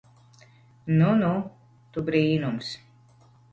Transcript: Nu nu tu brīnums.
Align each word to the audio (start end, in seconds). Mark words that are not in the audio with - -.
Nu 1.01 1.09
nu 1.19 1.29
tu 1.93 2.07
brīnums. 2.11 2.75